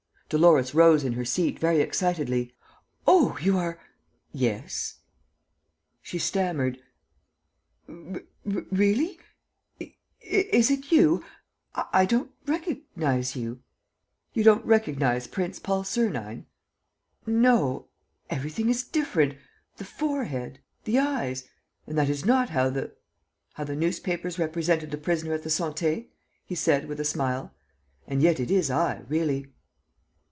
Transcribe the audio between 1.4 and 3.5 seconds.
very excitedly: "Oh,